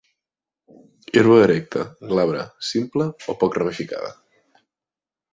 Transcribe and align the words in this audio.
Herba 1.19 1.35
erecta, 1.47 1.83
glabra, 2.13 2.45
simple 2.69 3.07
o 3.33 3.35
poc 3.43 3.57
ramificada. 3.59 4.09